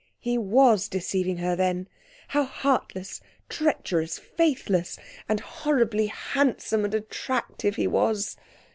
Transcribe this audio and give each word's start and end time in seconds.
He 0.19 0.35
was 0.35 0.87
deceiving 0.89 1.37
her, 1.37 1.55
then! 1.55 1.87
How 2.29 2.43
heartless, 2.43 3.21
treacherous, 3.49 4.17
faithless 4.17 4.97
and 5.29 5.39
horribly 5.39 6.07
handsome 6.07 6.83
and 6.85 6.95
attractive 6.95 7.75
he 7.75 7.85
was! 7.85 8.35